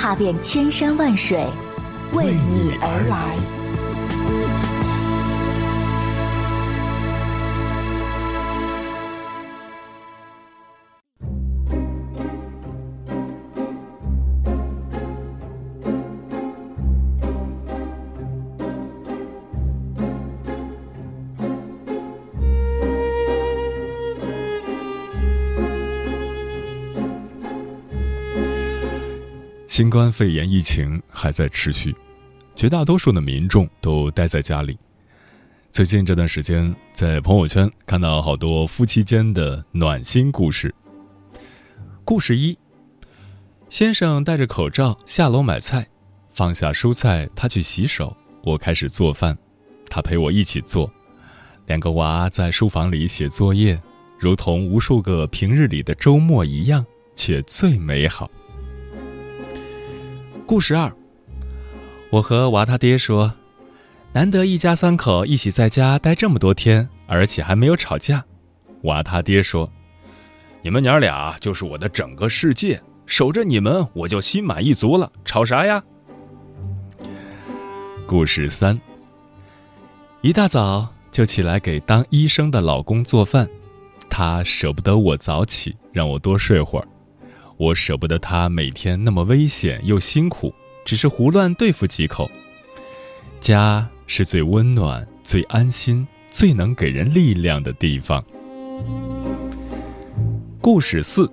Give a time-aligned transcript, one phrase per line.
[0.00, 1.44] 踏遍千山万水，
[2.14, 3.59] 为你而来。
[29.80, 31.96] 新冠肺炎疫情还在持续，
[32.54, 34.78] 绝大多数的民众都待在家里。
[35.72, 40.74] 最近这段时间，在朋友圈看到好多夫妻间的暖心故事。
[42.04, 42.58] 故事一：
[43.70, 45.88] 先生戴着口罩下楼买菜，
[46.28, 49.34] 放下蔬菜，他去洗手，我开始做饭，
[49.88, 50.92] 他陪我一起做。
[51.64, 53.80] 两个娃在书房里写作业，
[54.18, 56.84] 如同无数个平日里的周末一样，
[57.16, 58.30] 却最美好。
[60.50, 60.92] 故事二，
[62.10, 63.32] 我和娃他爹说，
[64.12, 68.24] 难得一家三口一起在家待这么多天，而且还没有吵架。
[68.82, 69.70] 娃他爹说
[70.60, 75.84] ：“你们娘俩就是我的整个世界，守着你们我就心满意足了，吵啥呀？”
[78.04, 78.76] 故事三，
[80.20, 83.48] 一大早就起来给当医生的老公做饭，
[84.08, 86.88] 他舍不得我早起，让我多睡会儿。
[87.60, 92.30] 我舍不得他每天那么危险又辛苦，只是胡乱对付几口。
[93.38, 98.24] 家是最温暖、最安心、最能给人力量的地方。
[100.58, 101.30] 故事四，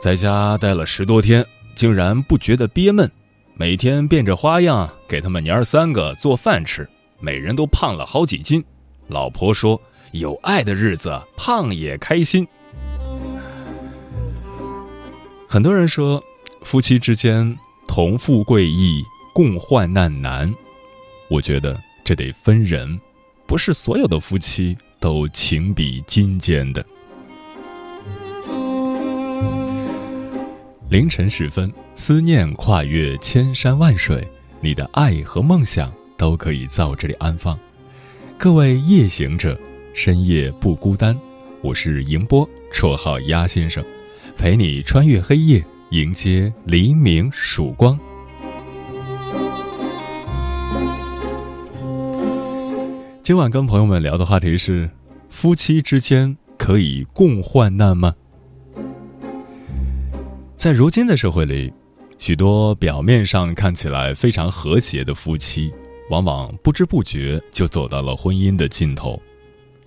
[0.00, 1.44] 在家待了十多天，
[1.74, 3.10] 竟然不觉得憋闷，
[3.54, 6.88] 每天变着花样给他们娘儿三个做饭吃，
[7.18, 8.62] 每人都胖了好几斤。
[9.08, 9.82] 老婆说
[10.12, 12.46] ：“有爱的日子，胖也开心。”
[15.48, 16.22] 很多人说，
[16.62, 19.00] 夫妻之间同富贵易，
[19.32, 20.52] 共患难难。
[21.30, 23.00] 我觉得这得分人，
[23.46, 26.84] 不是所有的夫妻都情比金坚的。
[30.90, 34.28] 凌晨时分，思念跨越千山万水，
[34.60, 37.56] 你的爱和梦想都可以在我这里安放。
[38.36, 39.56] 各位夜行者，
[39.94, 41.16] 深夜不孤单。
[41.62, 43.84] 我是迎波，绰号鸭先生。
[44.36, 47.98] 陪你穿越黑夜，迎接黎明曙光。
[53.22, 54.88] 今晚跟朋友们聊的话题是：
[55.30, 58.14] 夫妻之间可以共患难吗？
[60.54, 61.72] 在如今的社会里，
[62.18, 65.72] 许多表面上看起来非常和谐的夫妻，
[66.10, 69.20] 往往不知不觉就走到了婚姻的尽头。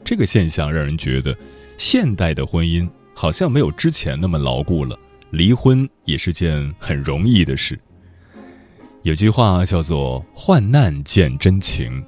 [0.04, 1.38] 这个现象让人觉得，
[1.78, 2.90] 现代的婚姻。
[3.22, 4.98] 好像没有之前那么牢固了，
[5.32, 7.78] 离婚也是件很容易的事。
[9.02, 12.02] 有句话叫做“患难见真情”，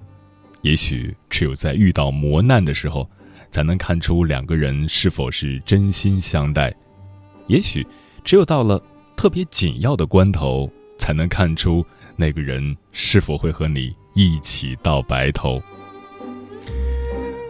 [0.63, 3.05] 也许只有在遇到磨难的时候，
[3.51, 6.71] 才能看出两个人是否是真心相待；
[7.47, 7.85] 也许
[8.23, 8.81] 只有到了
[9.17, 11.85] 特别紧要的关头，才能看出
[12.15, 15.61] 那个人是否会和你一起到白头。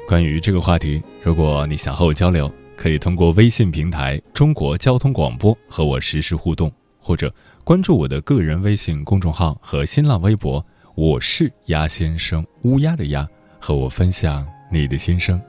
[0.07, 2.51] 关于这个话题，如果你想和我交流，
[2.81, 7.31] 可以通过微信平台“中国交通广播”和我实时互动，或者
[7.64, 10.66] 关注我的个人微信公众号和新浪微博，
[10.96, 15.40] 我是鸭先生，乌鸦的鸭，和我分享你的心声。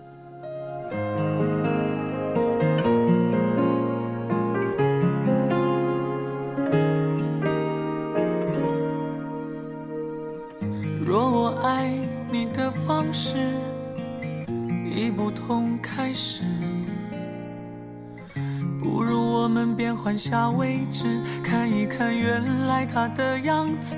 [20.03, 21.05] 换下位置，
[21.45, 23.97] 看一看原来他的样子。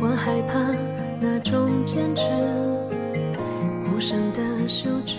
[0.00, 0.58] 我害怕
[1.20, 2.24] 那种坚持，
[3.88, 5.18] 无声的休止。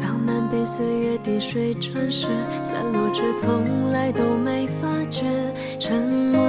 [0.00, 2.26] 浪漫被岁月滴水穿石，
[2.64, 5.26] 散落却从来都没发觉。
[5.78, 6.40] 沉默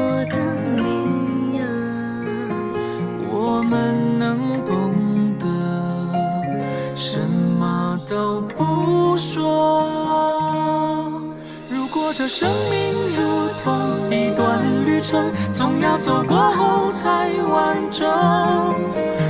[12.39, 18.07] 生命如同一段旅程，总要走过后才完整。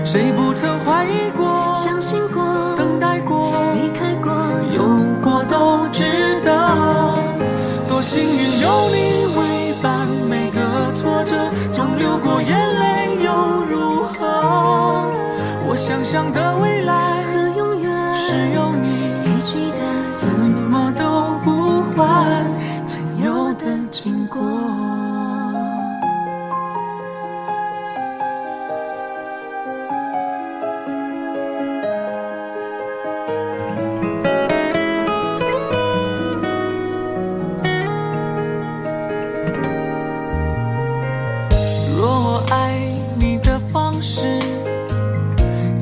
[0.04, 2.44] 谁不曾怀疑过、相信过、
[2.76, 4.34] 等待过、离开过，
[4.76, 4.84] 有
[5.24, 6.52] 过都值得。
[7.88, 9.17] 多幸运有你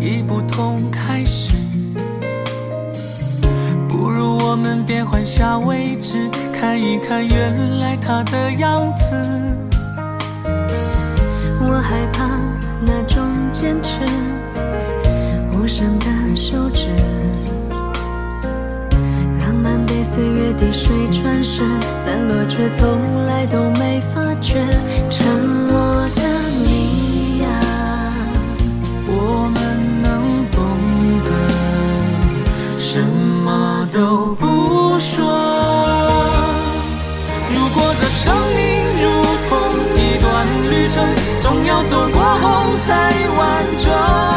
[0.06, 1.58] 已不同开始。
[3.90, 9.16] 不如我们变换下位置，看一看原来他的样子。
[11.68, 12.30] 我害怕
[12.86, 14.06] 那种坚持，
[15.54, 16.06] 无声的
[16.36, 16.86] 休止，
[19.42, 21.64] 浪漫被岁月滴水穿石，
[21.98, 24.64] 散落却从来都没发觉，
[25.10, 25.65] 沉
[33.96, 35.24] 都不说。
[37.50, 38.60] 如果这生命
[39.02, 39.08] 如
[39.48, 39.58] 同
[39.96, 41.02] 一段旅程，
[41.40, 44.35] 总要走过后才完整。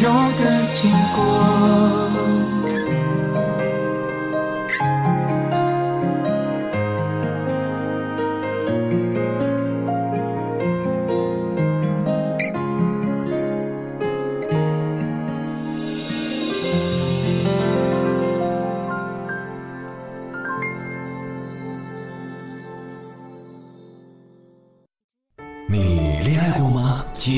[0.00, 0.08] 有
[0.38, 0.42] 的
[0.72, 1.24] 经过。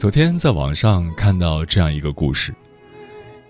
[0.00, 2.54] 昨天在网上看到这样一个故事：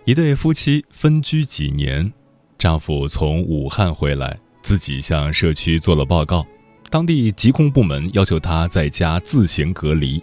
[0.04, 2.12] 一对夫妻分居几年，
[2.58, 6.44] 丈夫从武汉回来，自己向社区做了报告，
[6.90, 10.20] 当地疾控部门要求他在家自行隔离。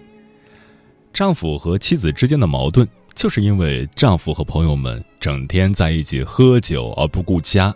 [1.13, 7.73] 丈夫和妻子之间的矛盾，就是因为丈夫和朋友们整天在一起喝酒而不顾家，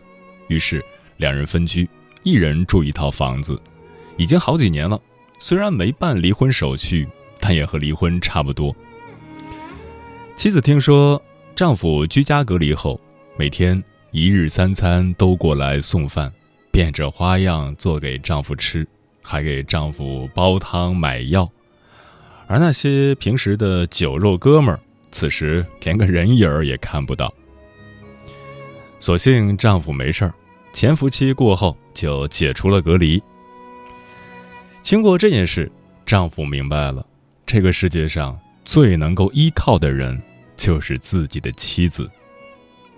[0.49, 0.83] 于是
[1.15, 1.87] 两人分居，
[2.25, 3.57] 一人住一套房子，
[4.17, 4.99] 已经好几年了。
[5.39, 7.07] 虽然没办离婚手续，
[7.41, 8.73] 但也和离婚差不多。
[10.35, 11.21] 妻子听说
[11.55, 12.97] 丈夫居家隔离后，
[13.35, 16.31] 每天一日三餐都过来送饭，
[16.71, 18.87] 变着花样做给丈夫吃，
[19.21, 21.49] 还给丈夫煲汤买药。
[22.47, 24.79] 而那些平时的酒肉哥们儿，
[25.11, 27.33] 此时连个人影儿也看不到。
[28.99, 30.33] 所幸丈夫没事儿，
[30.73, 33.21] 潜伏期过后就解除了隔离。
[34.83, 35.71] 经过这件事，
[36.05, 37.05] 丈夫明白了，
[37.53, 40.17] 这个世界上最能够依靠的人
[40.55, 42.09] 就是自己的妻子。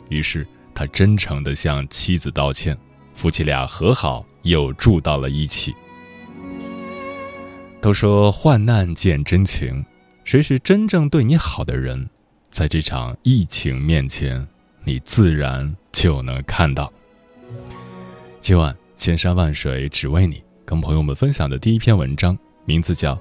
[0.09, 2.77] 于是他真诚地向妻子道歉，
[3.15, 5.73] 夫妻俩和好，又住到了一起。
[7.81, 9.83] 都说患难见真情，
[10.23, 12.07] 谁是真正对你好的人，
[12.51, 14.47] 在这场疫情面前，
[14.83, 16.93] 你自然就能看到。
[18.39, 20.43] 今晚千山万水只为你。
[20.63, 23.15] 跟朋友们分享的第一篇文章，名字叫《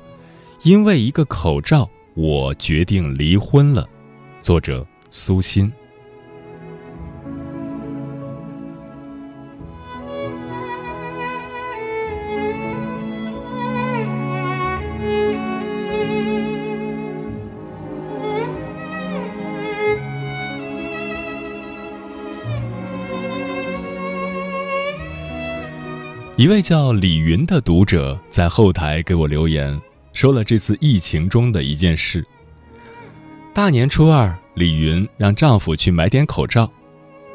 [0.64, 3.82] 因为一个口罩，我决定离婚了》，
[4.40, 5.72] 作者苏欣。
[26.36, 29.80] 一位叫李云的读者在后台给我留言，
[30.12, 32.24] 说了这次疫情中的一件事。
[33.54, 36.70] 大年初二，李云让丈夫去买点口罩，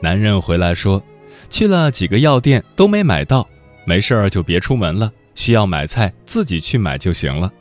[0.01, 1.01] 男人回来说，
[1.49, 3.47] 去了几个药店都没买到，
[3.85, 7.51] 没事儿就别出门了，需要买菜自己去买就行了。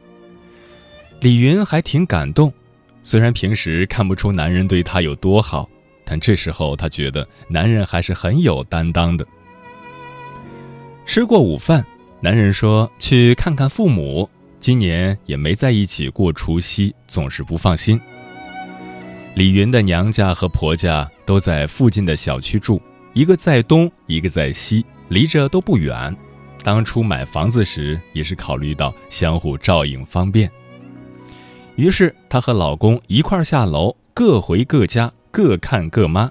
[1.20, 2.52] 李云还挺感动，
[3.02, 5.68] 虽然平时看不出男人对她有多好，
[6.04, 9.26] 但这时候她觉得男人还是很有担当的。
[11.04, 11.84] 吃过午饭，
[12.20, 14.28] 男人说去看看父母，
[14.66, 18.00] 今年也没在一起过除夕，总是不放心。
[19.36, 22.82] 李云的娘家和婆家都在附近的小区住，
[23.12, 26.12] 一个在东，一个在西，离着都不远。
[26.64, 30.50] 当初买房子时也是考虑到相互照应方便，
[31.76, 36.28] 于是她和老公一块下楼，各回各家，各看各妈。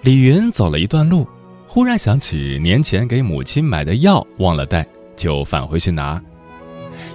[0.00, 1.28] 李云走了一段路。
[1.66, 6.18] 忽然想起年前给母亲买的药忘了带，就返回去拿。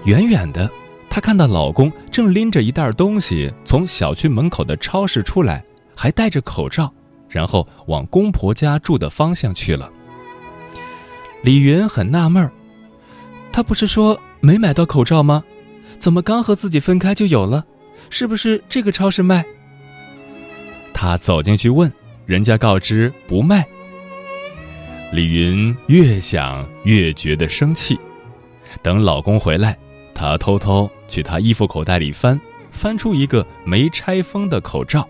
[0.05, 0.69] 远远的，
[1.09, 5.63] 她看到老公正拎着一袋东西从小区门口的超市出来，
[5.95, 6.93] 还戴着口罩，
[7.29, 9.91] 然后往公婆家住的方向去了。
[11.41, 12.51] 李云很纳闷儿，
[13.51, 15.43] 他不是说没买到口罩吗？
[15.99, 17.65] 怎么刚和自己分开就有了？
[18.09, 19.45] 是不是这个超市卖？
[20.93, 21.91] 他走进去问，
[22.25, 23.65] 人家告知不卖。
[25.11, 27.99] 李云越想越觉得生气，
[28.82, 29.77] 等老公回来，
[30.13, 32.39] 她偷偷去他衣服口袋里翻，
[32.72, 35.08] 翻出一个没拆封的口罩。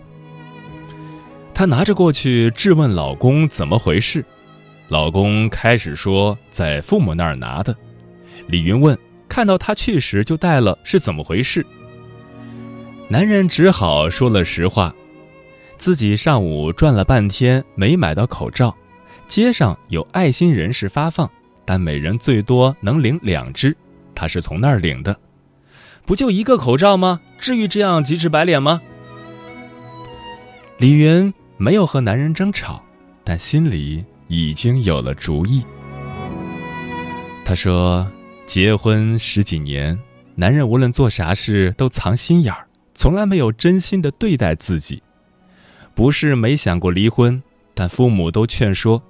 [1.54, 4.24] 她拿着过去质问老公怎么回事，
[4.88, 7.74] 老公开始说在父母那儿拿的。
[8.48, 11.64] 李云问看到他去时就戴了是怎么回事，
[13.08, 14.94] 男人只好说了实话，
[15.76, 18.74] 自己上午转了半天没买到口罩。
[19.26, 21.30] 街上有爱心人士发放，
[21.64, 23.76] 但每人最多能领两只，
[24.14, 25.16] 他是从那儿领的。
[26.04, 27.20] 不就一个口罩吗？
[27.38, 28.80] 至于这样急赤白脸吗？
[30.78, 32.82] 李云没有和男人争吵，
[33.22, 35.64] 但心里已经有了主意。
[37.44, 38.10] 他说
[38.44, 39.98] ：“结婚十几年，
[40.34, 45.02] 男人无论做啥事都藏心眼儿，从来没有真心的对待自己。
[45.94, 47.42] 不是没想过离婚，
[47.72, 49.02] 但父母都劝说。”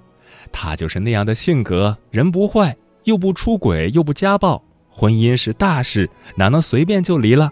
[0.51, 7.51] 他就是那样的性格，人不坏，又不出轨，又不家暴，婚姻是大事，哪能随便就离了？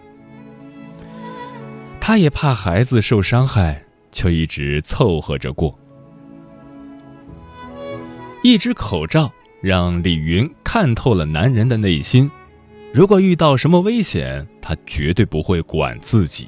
[2.00, 5.78] 他也怕孩子受伤害，就一直凑合着过。
[8.42, 9.32] 一只口罩
[9.62, 12.30] 让李云看透了男人的内心，
[12.92, 16.46] 如果遇到什么危险，他绝对不会管自己。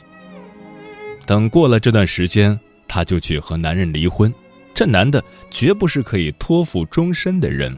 [1.26, 4.32] 等过了这段时间，他就去和男人离婚。
[4.76, 7.76] 这男的绝不是可以托付终身的人。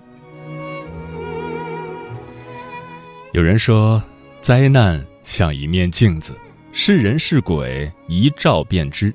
[3.33, 4.03] 有人说，
[4.41, 6.37] 灾难像一面镜子，
[6.73, 9.15] 是人是鬼一照便知。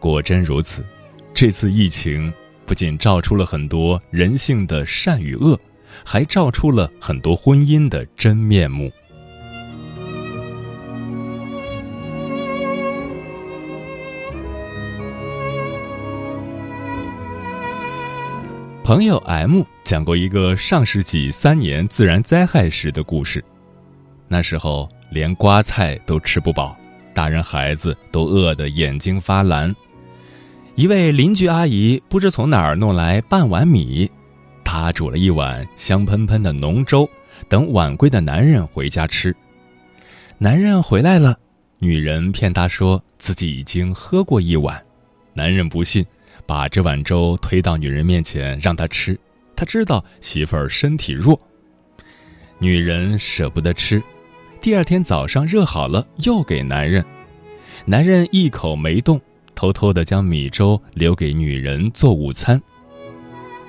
[0.00, 0.84] 果真如此，
[1.32, 2.32] 这次疫情
[2.66, 5.56] 不仅照出了很多人性的善与恶，
[6.04, 8.90] 还照出了很多婚姻的真面目。
[18.88, 23.44] 朋友 M 讲过一个上世纪三年自然灾害时的故事。
[24.28, 26.74] 那时候连瓜菜都吃不饱，
[27.12, 29.76] 大人孩子都饿得眼睛发蓝。
[30.74, 34.10] 一位邻居阿姨不知从哪儿弄来半碗米，
[34.64, 37.06] 她煮了一碗香喷喷的浓粥，
[37.46, 39.36] 等晚归的男人回家吃。
[40.38, 41.38] 男人回来了，
[41.78, 44.82] 女人骗他说自己已经喝过一碗，
[45.34, 46.06] 男人不信，
[46.48, 49.18] 把这碗粥推到女人面前让她吃。
[49.54, 51.38] 他知道媳妇儿身体弱，
[52.58, 54.02] 女人舍不得吃，
[54.62, 57.04] 第二天早上热好了又给男人，
[57.84, 59.20] 男人一口没动，
[59.54, 62.58] 偷偷的将米粥留给女人做午餐。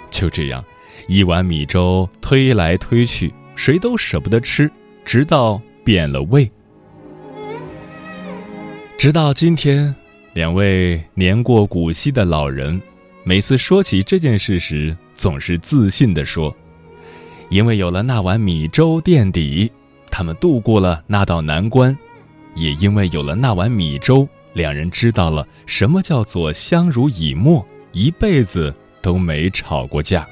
[0.10, 0.64] 就这样，
[1.08, 4.72] 一碗米粥推来推去，谁都舍不得吃，
[5.04, 6.50] 直到变了味。
[8.98, 9.94] 直到今天，
[10.40, 12.82] 两位年过古稀的老人，
[13.26, 16.56] 每次说起这件事时，总是自信地说
[17.52, 19.70] ：“因为有了那碗米粥垫底，
[20.10, 21.94] 他们度过了那道难关；
[22.56, 30.26] 也因为有了那碗米粥，两人知道了什么叫做相濡以沫，一辈子都没吵过架。”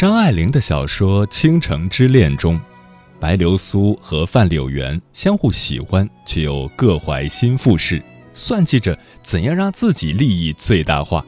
[0.00, 2.58] 张爱玲的小说《倾城之恋》中，
[3.20, 8.02] 白流苏和范柳原相互喜欢，却又各怀心腹事，
[8.32, 11.22] 算计着怎样让自己利益最大化。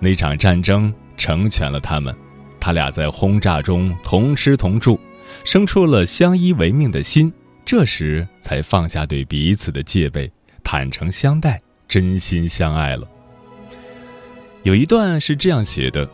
[0.00, 2.12] 那场战争成全了他们，
[2.58, 4.98] 他俩在轰炸中同吃同住，
[5.44, 7.32] 生出了相依为命的心。
[7.64, 10.28] 这时才放下对彼此的戒备，
[10.64, 13.06] 坦诚相待，真心相爱了。
[14.64, 16.10] 有一段是这样写的。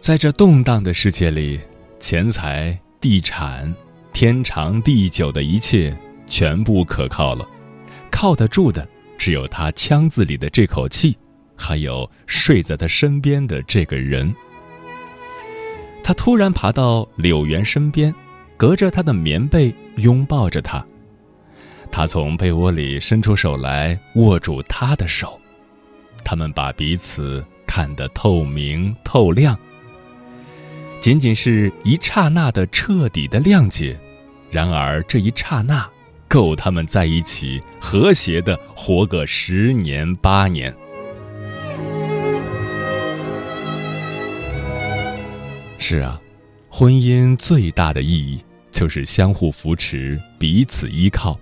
[0.00, 1.60] 在这动荡的世界里，
[1.98, 3.72] 钱财、地产、
[4.14, 5.94] 天长地久的一切，
[6.26, 7.46] 全部可靠了。
[8.10, 8.88] 靠得住的，
[9.18, 11.14] 只有他腔子里的这口气，
[11.54, 14.34] 还有睡在他身边的这个人。
[16.02, 18.12] 他突然爬到柳原身边，
[18.56, 20.82] 隔着他的棉被拥抱着他。
[21.92, 25.38] 他从被窝里伸出手来，握住他的手。
[26.24, 29.58] 他们把彼此看得透明透亮。
[31.00, 33.98] 仅仅是一刹那的彻底的谅解，
[34.50, 35.88] 然而这一刹那
[36.28, 40.74] 够他们在一起和谐的活个十年八年。
[45.78, 46.20] 是啊，
[46.68, 51.40] 婚姻最大的意义就是相互扶持，彼此依靠，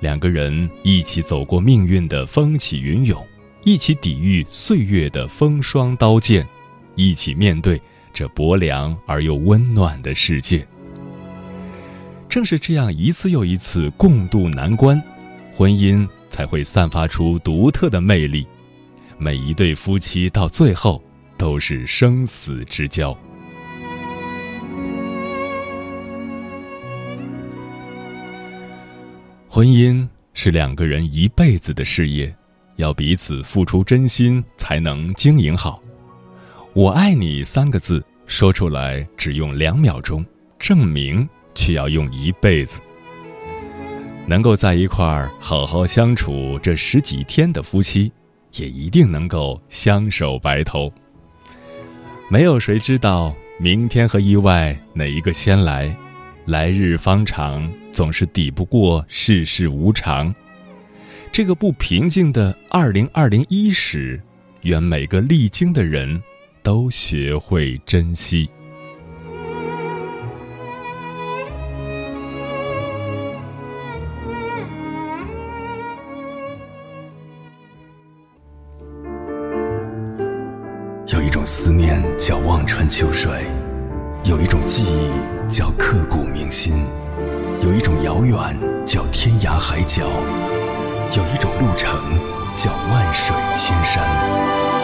[0.00, 3.24] 两个人一起走过命运的风起云涌，
[3.64, 6.44] 一起抵御岁月的风霜刀剑，
[6.96, 7.80] 一起面对。
[8.14, 10.64] 这薄凉而又温暖的世界，
[12.28, 15.02] 正是这样一次又一次共度难关，
[15.52, 18.46] 婚姻才会散发出独特的魅力。
[19.18, 21.02] 每一对夫妻到最后
[21.36, 23.16] 都是生死之交。
[29.48, 32.32] 婚姻是两个人一辈子的事业，
[32.76, 35.80] 要彼此付出真心才能经营好。
[36.76, 40.26] 我爱你三个字说出来只用两秒钟，
[40.58, 42.80] 证明却要用一辈子。
[44.26, 48.10] 能够在一块儿好好相处这十几天的夫妻，
[48.54, 50.92] 也一定能够相守白头。
[52.28, 55.96] 没有谁知道明天和意外哪一个先来，
[56.46, 60.34] 来日方长，总是抵不过世事无常。
[61.30, 64.20] 这个不平静的二零二零伊始，
[64.62, 66.20] 愿每个历经的人。
[66.64, 68.48] 都学会珍惜。
[81.08, 83.30] 有一种思念叫望穿秋水，
[84.24, 86.86] 有一种记忆叫刻骨铭心，
[87.60, 88.38] 有一种遥远
[88.86, 90.04] 叫天涯海角，
[91.14, 91.94] 有一种路程
[92.54, 94.83] 叫万水千山。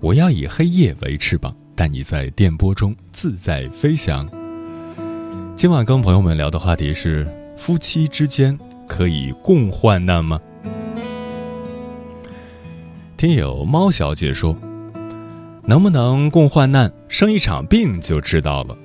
[0.00, 4.28] 我要以黑夜为翅膀，带你在电波中自在飞翔。
[5.56, 10.38] 今晚跟朋友们聊的话题是：夫妻之间可以共患难吗？
[13.16, 14.54] 听友猫小姐说，
[15.64, 18.76] 能不能共患难，生一场病就知道了。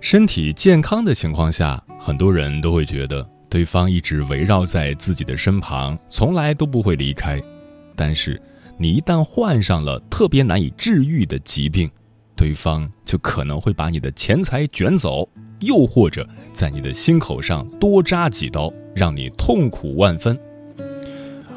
[0.00, 7.38] 身体健康的情况下，很多人都会觉得对方一直围绕在自己的身旁，从来都不会离开。
[7.94, 8.40] 但是，
[8.80, 11.90] 你一旦患上了特别难以治愈的疾病，
[12.36, 20.38] 对方就可能会把你的钱财卷走，又或者在你的心口上多扎几刀，让你痛苦万分。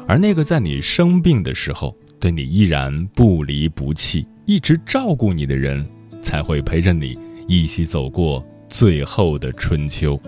[0.08, 5.86] 而那个在你生病的时候对你依然不离不弃、一直照顾你的人，
[6.20, 10.20] 才会陪着你一起走过最后的春秋。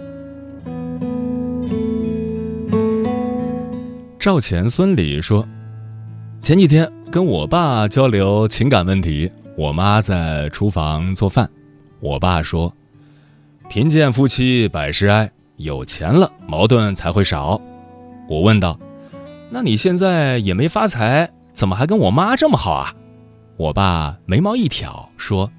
[4.16, 5.44] 赵钱孙李说。
[6.44, 11.48] 前几天跟我爸交流情感问题，我妈在厨房做饭。
[12.00, 12.70] 我爸说
[13.70, 17.58] ：“贫贱夫妻百事哀，有钱了矛盾才会少。”
[18.28, 18.78] 我问道
[19.48, 22.92] ：“那你现在也没发财，怎么还跟我妈这么好啊？”
[23.56, 25.50] 我爸眉毛一挑说：“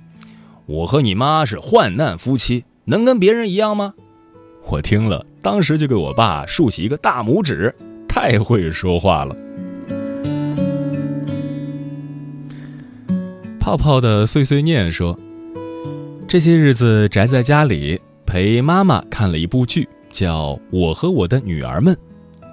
[0.68, 3.96] 我和你妈是患难夫妻，能跟别人一样吗？”
[4.70, 7.74] 我听了，当时就给我爸竖起一个大拇指，
[8.08, 9.36] 太会说话了。
[13.66, 15.18] 泡泡的碎碎念说
[16.30, 21.92] ：“这些日子宅在家里，陪妈妈看了一部剧，叫《我和我的女儿们》。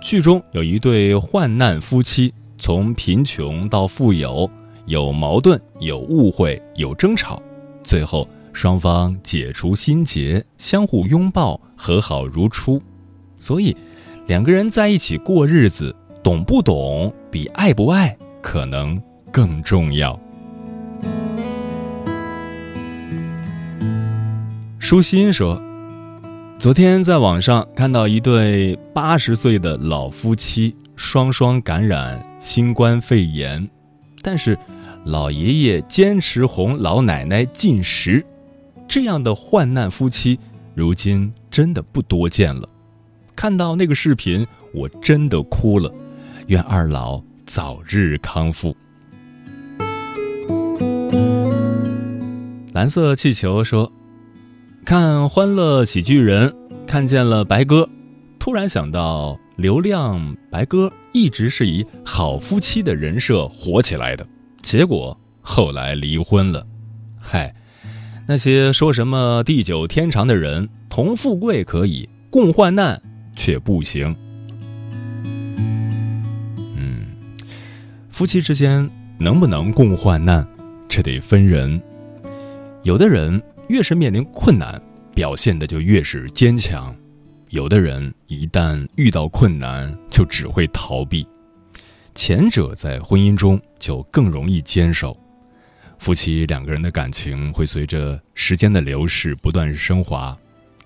[0.00, 4.50] 剧中有一对患难夫妻，从贫穷到富有，
[4.86, 7.42] 有矛盾，有误会，有争吵，
[7.84, 12.80] 最后双方解除心结，相互拥抱，和好如初。
[13.38, 13.76] 所以，
[14.28, 18.98] 两个人在一起过日子，懂不懂比爱不爱可能
[19.30, 20.18] 更重要。”
[24.78, 25.58] 舒心说
[26.58, 33.66] ：“昨天在网上看到一对八十岁的老夫妻双双感染新冠肺炎，
[34.20, 34.58] 但是
[35.04, 38.22] 老爷爷坚持哄老奶奶进食，
[38.86, 40.38] 这样的患难夫妻
[40.74, 42.68] 如今真的不多见了。
[43.34, 45.90] 看到那个视频，我真的哭了。
[46.48, 48.76] 愿二老早日康复。”
[52.82, 53.92] 蓝色气球说。
[54.84, 56.48] 看《欢乐喜剧人》，
[56.84, 57.88] 看见了白鸽，
[58.40, 64.26] 突然想到刘亮、白鸽一直是以好夫妻的人设火起来的，
[64.62, 66.66] 结果后来离婚了。
[67.20, 67.54] 嗨，
[68.26, 73.00] 那些说什么地久天长的人，同富贵可以，共患难
[73.36, 74.12] 却不行。
[76.76, 77.06] 嗯，
[78.10, 80.44] 夫妻之间能不能共患难，
[80.88, 81.80] 这得分人。
[82.82, 83.42] 有的人。
[83.68, 84.82] 越是面临困难，
[85.14, 86.94] 表现的就越是坚强。
[87.50, 91.26] 有的人一旦遇到困难，就只会逃避。
[92.14, 95.16] 前者在婚姻中就更容易坚守。
[95.98, 100.36] 夫妻两个人的感情会随着时间的流逝不断升华。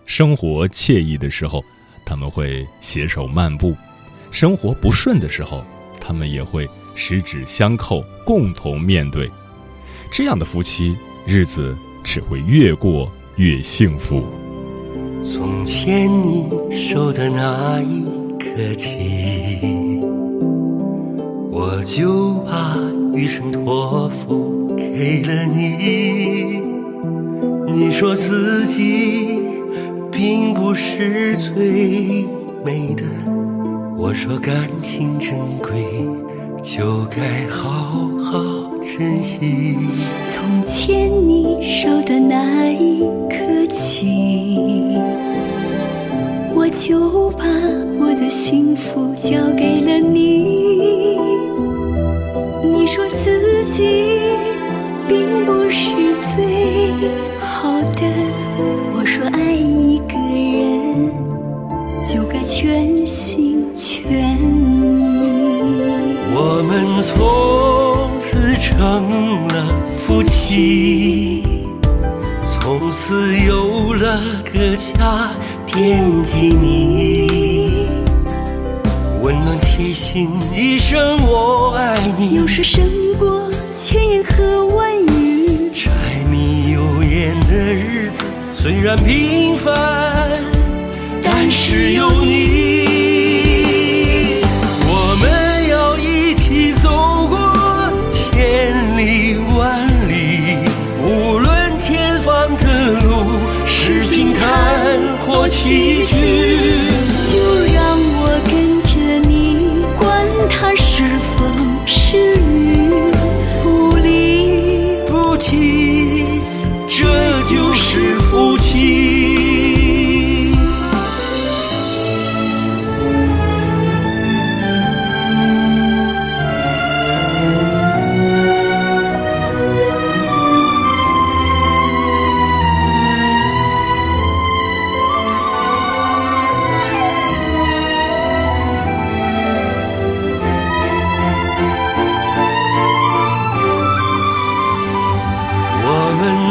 [0.04, 1.64] 生活惬意的时候，
[2.04, 3.72] 他们会携手漫步；
[4.30, 5.64] 生活不顺的时候，
[5.98, 9.28] 他们也会十指相扣，共同面对。
[10.12, 10.94] 这样的夫妻
[11.26, 11.76] 日子。
[12.06, 14.22] 只会越过越幸福。
[15.24, 18.04] 从牵你手的那一
[18.38, 20.00] 刻起，
[21.50, 22.78] 我就把
[23.12, 26.62] 余生托付给了你。
[27.72, 29.40] 你说自己
[30.12, 32.24] 并不是最
[32.64, 33.02] 美的，
[33.96, 35.84] 我说感情珍贵，
[36.62, 37.68] 就该好
[38.22, 38.65] 好。
[38.86, 39.76] 珍惜。
[40.32, 42.00] 从牵你手
[68.86, 69.66] 成了
[69.98, 71.42] 夫妻，
[72.44, 75.28] 从此有了个家
[75.66, 77.88] 惦记你，
[79.20, 82.84] 温暖贴心一声我爱你，有时胜
[83.18, 85.72] 过千言和万语。
[85.74, 85.90] 柴
[86.30, 88.22] 米油盐的日子
[88.54, 89.74] 虽然平凡，
[91.24, 92.75] 但是有你。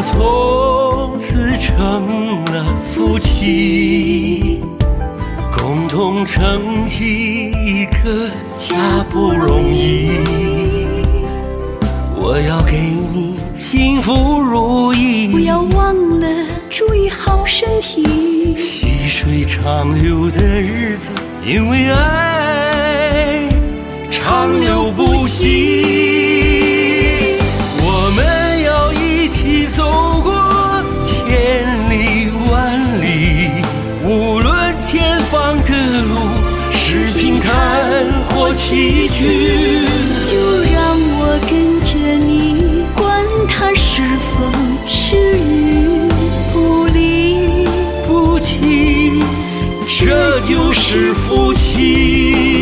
[0.06, 4.62] 从此成了夫妻
[5.58, 10.12] 共同撑起一个家不容易。
[12.15, 16.28] 我要给你幸福如意不要忘了
[16.70, 18.56] 注意好身体。
[18.58, 21.12] 细水长流的日子
[21.44, 23.50] 因为爱
[24.10, 25.94] 长流不息。
[38.56, 39.86] 崎岖。
[40.28, 40.34] 就
[40.74, 41.52] 让我跟
[41.84, 41.91] 着
[42.26, 44.52] 你，管它是风
[44.88, 46.10] 是雨，
[46.54, 47.68] 不离
[48.08, 49.22] 不弃，
[50.00, 52.55] 这就是夫妻。